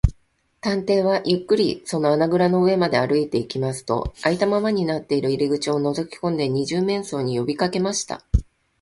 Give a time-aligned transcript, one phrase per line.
[0.61, 8.23] 探偵はゆっくりその穴ぐらの上まで歩いていきますと、あいたままになっている入り口をのぞきこんで、二十面相によびかけました。